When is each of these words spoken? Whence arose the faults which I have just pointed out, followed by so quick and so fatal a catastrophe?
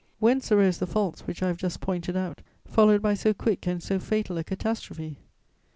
Whence 0.17 0.51
arose 0.51 0.79
the 0.79 0.87
faults 0.87 1.27
which 1.27 1.43
I 1.43 1.47
have 1.49 1.57
just 1.57 1.79
pointed 1.79 2.17
out, 2.17 2.41
followed 2.65 3.03
by 3.03 3.13
so 3.13 3.35
quick 3.35 3.67
and 3.67 3.83
so 3.83 3.99
fatal 3.99 4.35
a 4.39 4.43
catastrophe? 4.43 5.19